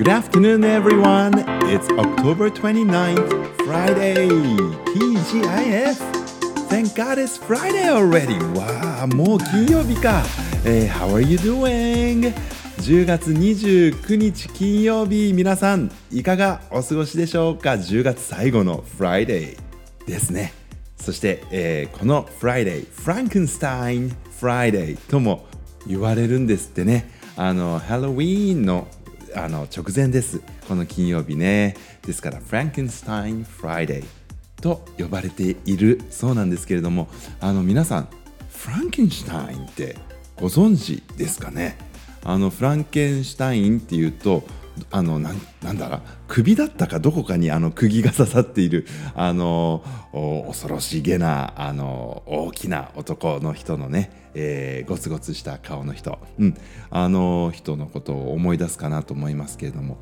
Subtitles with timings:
[0.00, 1.44] Good afternoon, everyone.
[1.68, 4.28] It's October 29th, Friday.
[4.94, 5.96] TGIF.
[6.70, 8.38] Thank God it's Friday already.
[8.58, 10.22] わあ、もう金曜日か。
[10.64, 12.32] えー how are you doing?
[12.78, 19.58] 10月29日金曜日、皆さん、いかがお過ごしでしょうか ?10 月最後の Friday
[20.06, 20.54] ですね。
[20.96, 25.46] そして、えーこの Friday、フランケンスタイン Friday とも
[25.86, 27.10] 言われるんですってね。
[27.36, 28.88] あの、ハロウィーンの
[29.34, 30.40] あの直前です。
[30.68, 31.76] この金曜日ね。
[32.02, 34.04] ですから、フランケンスタインフライデー
[34.62, 37.08] と呼ばれているそうなんですけれども、
[37.40, 38.08] あの皆さん、
[38.52, 39.96] フランケンシュタインって
[40.36, 41.78] ご存知ですかね？
[42.24, 44.44] あのフランケンシュタインっていうと
[44.90, 45.88] あのななんだ？
[45.88, 49.82] ら首だったかどこかにあの釘が刺さっているあの
[50.46, 56.56] 恐ろしげなあの大きな男の人のね、えーゴツゴツした顔の人、うん、
[56.90, 59.98] あの人のことを思い出すかなと思いますけれども、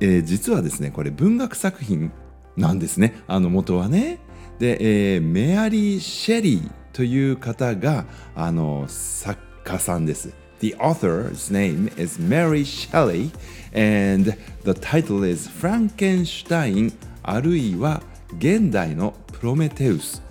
[0.00, 2.12] えー実はですねこれ文学作品
[2.56, 3.22] なんですね。
[3.26, 4.18] あの元はね。
[4.58, 10.34] で、えーメアリー・シェリーという方があの作家さんです。
[10.62, 13.32] The author's name is Mary Shelley
[13.72, 16.92] and the title is フランケンシュタイン
[17.24, 18.00] あるいは
[18.38, 20.22] 現代のプロメテウス。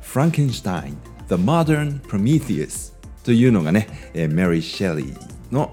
[0.00, 0.96] Frankenstein
[1.28, 5.18] The Modern Prometheus というのがね、えー、メリー・シェリー
[5.52, 5.70] の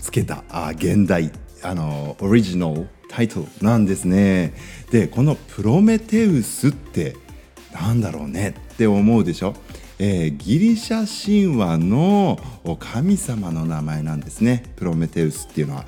[0.00, 1.30] つけたあ現代
[1.62, 4.54] あのオリジナルタイトルなんですね。
[4.90, 7.14] でこのプロメテウスって
[7.72, 9.54] なんだろうねって思うでしょ、
[10.04, 12.36] えーギリシャ神話の
[12.80, 14.64] 神様の名前なんですね。
[14.74, 15.84] プロメテウスっていうのは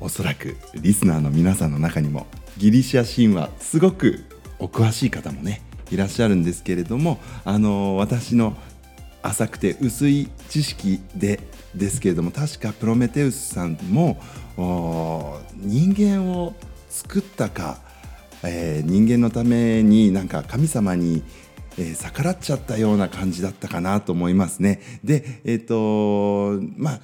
[0.00, 4.24] おそらくリスナーの皆さんの中にもギリシャ神話すごく
[4.58, 8.56] お詳しい方もねいらっしゃるんですけれどもあの私の
[9.20, 11.40] 浅くて薄い知識で
[11.74, 14.18] ですけれども確かプロメテウスさんも
[15.56, 16.54] 人間を
[16.88, 17.76] 作ったか、
[18.42, 21.22] えー人間のためになんか神様に、
[21.80, 24.82] えー逆らっちゃったような感じだったかなと思いますね。
[25.02, 27.00] でえっ、とまあ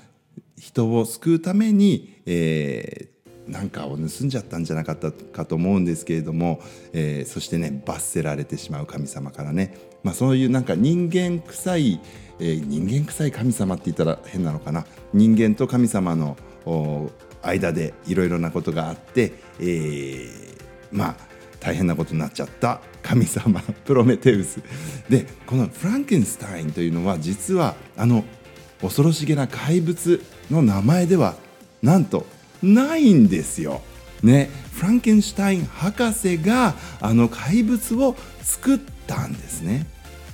[0.58, 3.16] 人を救うために、えー
[3.46, 6.60] なんかを盗んじゃったんじゃなかったかと思うんですけれども、
[6.92, 12.00] えーそしてね罰せられてしまう神様からね、まあ、そういうなんか人間臭い、
[12.40, 14.84] えー人間臭い神様って言ったら変なのかな。
[15.14, 16.36] 人間と神様の
[17.42, 20.62] 間でいろいろなことがあって、えー
[20.92, 21.16] まあ
[21.60, 22.80] 大変なことになっちゃった。
[23.06, 24.60] 神様プロメテウス
[25.08, 28.24] でこのフランケンスタインというのは実はあの
[28.80, 31.34] 恐ろしげな怪物の名前では
[31.82, 32.26] なんと
[32.62, 33.82] ないんですよ。
[34.22, 39.86] ね、フランケンシュタイン博士があの怪物を作ったんですね。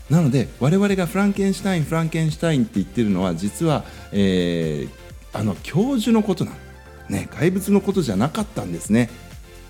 [0.09, 5.03] なので我々がフランケンシュタインフランケンシュタインって言ってるのは実は、えー
[5.33, 6.57] あの教授のことなの、
[7.09, 9.11] ね、怪物のことじゃなかったんですね。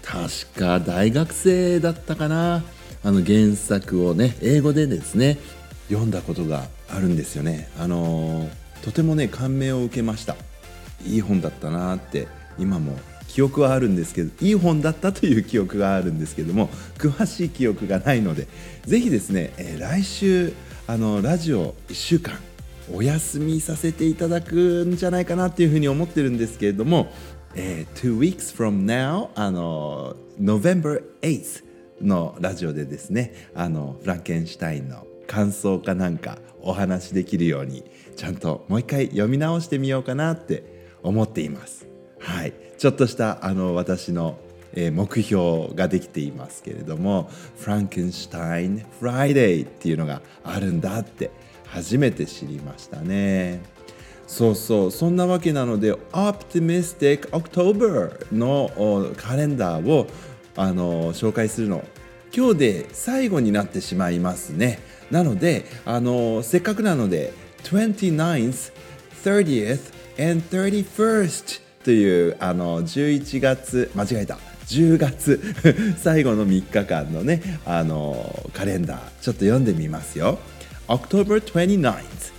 [0.03, 2.65] 確か大学生だったかな
[3.05, 5.39] あの原作をね英語でですね
[5.89, 7.69] 読んだことがあるんですよね。
[7.79, 8.49] あの
[8.83, 10.37] とてもね感銘を受けました。
[11.05, 12.97] いい本だったなって今も
[13.29, 16.69] 記憶はあるんですけどいい本だったという記憶があるんですけども
[16.99, 18.47] 詳しい記憶がないので
[18.85, 20.53] ぜひですね、えー来週
[20.87, 22.35] あのラジオ1週間
[22.93, 27.11] お休みさせていただくんじゃないかなっていうふうに思ってるんですけれども、
[27.55, 31.65] えー、2 weeks from now あの November 8th
[32.03, 37.85] のラジオでですねあのフランケンシュタインの感想かなんかお話しできるように
[38.17, 41.87] ちゃんともう一回読み直してみようかなって思っています。
[42.19, 44.39] はい、ちょっとしたあの私の、
[44.75, 47.29] 目標ができていますけれども
[47.61, 51.31] 「フランケンシュタイン・フライデー」っていうのがあるんだって
[51.67, 53.61] 初めて知りましたね。
[54.27, 60.07] そうそうそんなわけなので Optimistic October のカレンダーを
[60.57, 61.85] あの紹介するの。
[62.35, 64.79] 今日で最後になってしまいますね。
[65.11, 67.33] なのであのせっかくなので
[67.65, 68.73] 29th,
[69.23, 74.39] 30th and 31st というあの11月間違えた。
[74.67, 75.41] 10月
[75.99, 80.39] 最後の3日間のねあのカレンダーちょっと読んでみますよ。
[80.89, 82.33] October 29th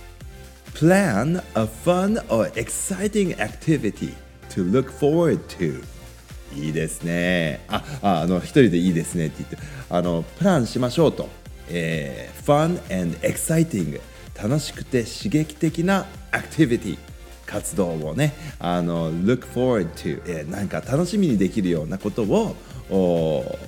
[0.74, 4.12] Plan a fun or exciting activity
[4.50, 5.84] to look forward to.
[6.52, 7.64] いいですね。
[7.68, 9.56] あああの一人でいいですねって言って
[9.90, 11.28] あのプランしましょうと、
[11.68, 14.00] えー fun and exciting
[14.40, 16.98] 楽しくて刺激的なアクティビティ
[17.46, 18.34] 活動をね。
[18.58, 22.56] あの look forward to、えーなんか楽しみにできるようなことを
[22.90, 23.58] お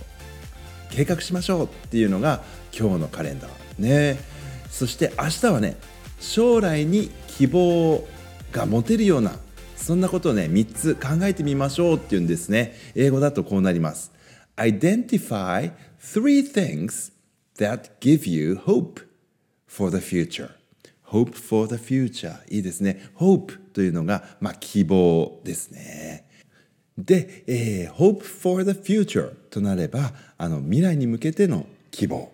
[0.90, 2.42] 計画しましょうっていうのが
[2.78, 4.18] 今日のカレンダーね。
[4.70, 5.76] そして明日はね
[6.20, 8.06] 将来に希望
[8.52, 9.38] が持てるような
[9.86, 12.74] そんなことをね3つ考えてみましょうっていうんですね。
[12.96, 14.10] 英語だとこうなります。
[14.56, 17.12] Identify three things
[17.56, 19.06] that give you hope
[19.68, 20.50] for the future.
[21.04, 22.34] Hope for the future.
[22.48, 23.10] いいですね。
[23.14, 26.28] Hope というのが、まあ、希望ですね。
[26.98, 32.32] で、えー、hope for the future となればあの未来に向けての希望、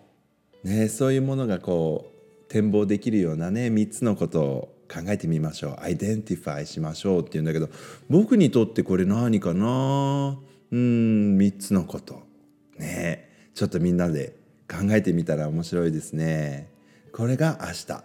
[0.63, 2.09] ね、そういうものがこ
[2.49, 5.75] う展望できるようなね3つのことを考えてみましょう。
[5.79, 7.69] identify しましょうっていうんだけど
[8.09, 10.37] 僕にとってこれ何かな？
[10.71, 12.21] うん3つのこと。
[12.77, 13.29] ね。
[13.53, 14.35] ちょっとみんなで
[14.67, 16.69] 考えてみたら面白いですね。
[17.11, 18.03] これが明日。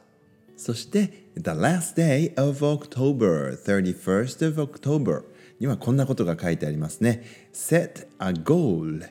[0.57, 5.25] そして The last day of October 31st of October
[5.61, 7.25] にはこんなことが書いてありますね。
[7.53, 9.09] Set a goal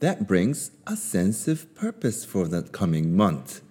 [0.00, 3.62] that brings a sense of purpose for the coming month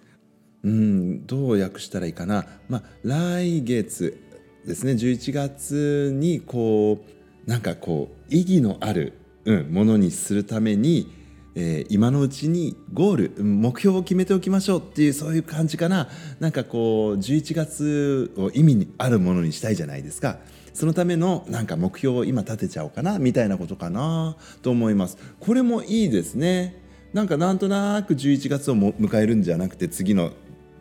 [0.64, 4.22] うんどう訳したらいいかな、まあ、来月
[4.66, 4.92] ですね。
[4.92, 7.04] 11月にこ
[7.46, 9.14] うなんかこう意義のある、
[9.44, 11.12] うん、ものにするために、
[11.54, 16.08] えー、今のうちにゴール目標を決めておきましょうっていうそういう感じかな。
[16.40, 20.38] なんかこう11月を意味にあるものにしたいじゃないですか。
[20.74, 25.16] そのためのなんか目標を今立てちゃおうかなみたいなことかなと思います。
[25.40, 26.82] これもいいですね。
[27.14, 30.32] なんかなんとなく11月を迎えるんじゃなくて次の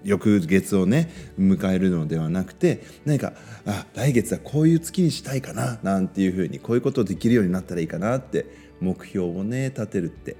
[0.06, 3.34] 翌月をね迎えるのではなくて何か
[3.66, 8.46] あ来月はこういう月にしたいかななんていうふうにこういうことできるようになったらいいかなって
[8.80, 10.38] 目標をね立てるって。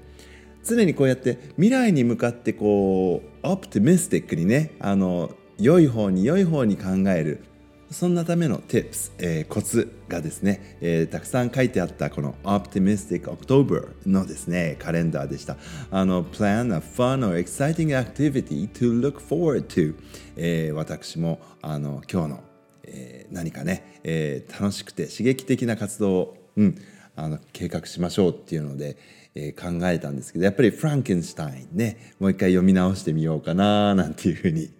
[0.66, 7.44] 常にこうやって未来に向かってこうオプティミスティックにねあの良い方に良い方に考える。
[7.90, 15.56] そんなための tips、えー、コツがですね、えー、たくさん書いてあったこの Optimistic October のですね、カレンダーでした。
[15.90, 19.94] あの、plan a fun or exciting activity to look forward to、
[20.36, 22.44] えー、私もあの今日の、
[22.84, 26.74] えー、何かね、えー、楽しくて刺激的な活動を、うん、
[27.14, 28.96] あの計画しましょうっていうので、
[29.36, 34.70] えー、考えたんですけど、やっぱりフランケンシュタインね、もう一回読み直してみようかななんていうふうに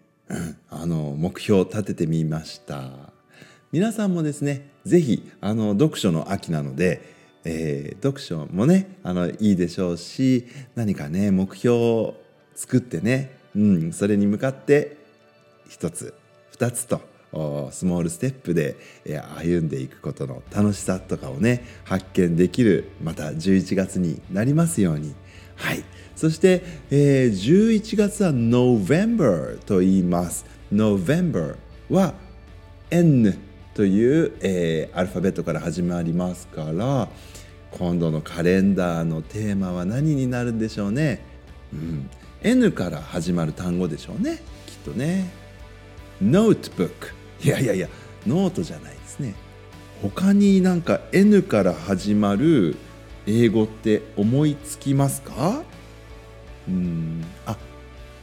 [0.71, 2.91] あの目標を立ててみました。
[3.73, 7.15] 皆さんもですね是非読書の秋なので、
[7.45, 12.15] えー、読書もねあのいいでしょうし何かね目標を
[12.55, 14.97] 作ってね、うん、それに向かって
[15.69, 16.15] 一つ
[16.51, 17.01] 二つと
[17.71, 18.77] スモールステップで
[19.37, 25.15] 歩んでいくことの楽しさとかをね発見できるまた11月になりますように。
[25.57, 25.85] はい。
[26.17, 30.47] そして、えー、11月は November と言います。
[30.73, 31.57] November
[31.91, 32.15] は
[32.91, 33.39] N
[33.75, 37.09] という、えー、アルファベットから始まりますから
[37.73, 41.21] 今度のカレンダーのテーマは何になるんでしょうね、
[41.73, 42.11] うん、
[42.43, 44.41] N から始まる単語でしょうね。
[44.67, 45.31] きっとね。
[46.23, 46.91] Notebook
[47.45, 47.89] いやいやいや
[48.27, 49.35] ノートじゃないですね。
[50.03, 52.77] 他になんか N から始まる
[53.27, 55.63] 英語って思いつきますか？
[56.69, 57.25] うん。
[57.47, 57.57] あ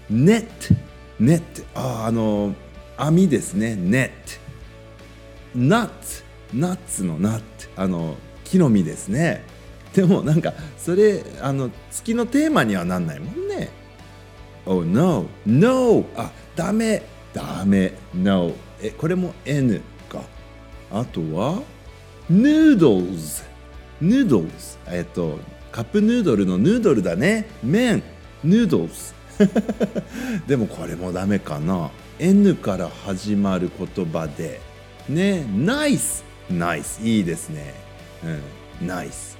[0.09, 0.75] ネット
[1.19, 2.53] ネットああの
[2.97, 3.75] 網ですね。
[3.75, 4.39] ネット
[5.55, 6.23] ナッツ
[6.53, 7.43] ナッツのナット
[7.75, 9.43] あの木の実ですね。
[9.93, 13.69] でもなんかそれあの月のテーマにはなんないもんね。
[14.65, 15.25] Oh no.
[15.45, 16.05] No.
[16.15, 17.03] あダメ。
[17.33, 17.93] ダメ。
[18.13, 18.53] No.
[18.81, 20.21] えこれも N か。
[20.91, 21.61] あとは
[22.31, 23.43] noodles
[24.01, 25.39] noodles えっと
[25.71, 27.47] カップヌードルのヌードルだね。
[27.63, 28.03] 麺。
[28.45, 29.13] Noodles
[30.47, 31.89] でもこれもダメかな。
[32.19, 34.61] N から始まる言葉で。
[35.09, 35.45] ね。
[35.49, 37.73] Nice nice いいですね。
[38.81, 38.87] うん。
[38.87, 39.37] Nice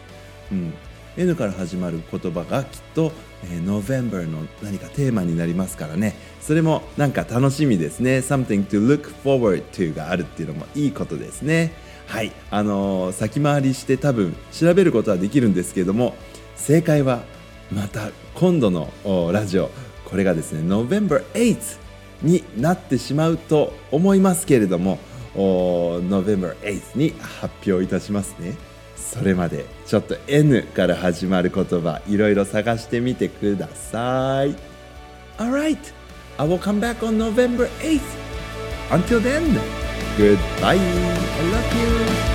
[0.52, 0.74] うん。
[1.16, 3.12] N から始まる言葉がきっと、
[3.44, 6.16] えー、November の何かテーマになりますからね。
[6.42, 8.18] それもなんか楽しみですね。
[8.18, 11.72] Something to look forward to があるっていうのもいいことですね。
[12.08, 12.32] はい。
[12.50, 16.16] あのー、先回りして多分調べることはできるんですけれども
[16.56, 17.24] 正解は
[17.74, 18.92] また今度の
[19.32, 19.70] ラジオ
[20.06, 21.80] これがですね November 8
[22.22, 25.00] になってしまうと思いますけれども
[25.36, 28.56] November 8に発表いたしますね
[28.96, 34.56] それまでちょっと N から始まる言葉いろいろ探してみてください
[35.38, 35.94] Alright
[36.38, 38.02] I will come back on November 8th
[38.90, 39.60] Until then
[40.18, 40.78] Goodbye I
[41.52, 42.33] love you